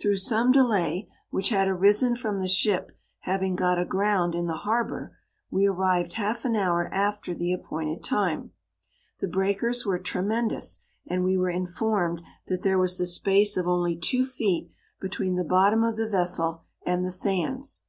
Through 0.00 0.18
some 0.18 0.52
delay, 0.52 1.08
which 1.30 1.48
had 1.48 1.66
arisen 1.66 2.14
from 2.14 2.38
the 2.38 2.46
ship 2.46 2.92
having 3.22 3.56
got 3.56 3.76
a 3.76 3.84
ground 3.84 4.32
in 4.32 4.46
the 4.46 4.58
harbour, 4.58 5.16
we 5.50 5.66
arrived 5.66 6.12
half 6.12 6.44
an 6.44 6.54
hour 6.54 6.86
after 6.94 7.34
the 7.34 7.52
appointed 7.52 8.04
time. 8.04 8.52
The 9.18 9.26
break 9.26 9.64
ers 9.64 9.84
were 9.84 9.98
tremendous, 9.98 10.78
and 11.08 11.24
we 11.24 11.36
were 11.36 11.50
in 11.50 11.66
formed 11.66 12.22
that 12.46 12.62
there 12.62 12.78
was 12.78 12.98
the 12.98 13.04
space 13.06 13.56
of 13.56 13.66
only 13.66 13.96
two 13.96 14.24
feet 14.24 14.70
between 15.00 15.34
the 15.34 15.42
bottom 15.42 15.82
of 15.82 15.96
the 15.96 16.08
vessel 16.08 16.62
and 16.86 17.04
the 17.04 17.10
sands. 17.10 17.82